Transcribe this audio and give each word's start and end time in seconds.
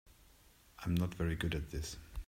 I'm 0.83 0.95
not 0.95 1.13
very 1.13 1.35
good 1.35 1.53
at 1.53 1.69
this. 1.69 1.95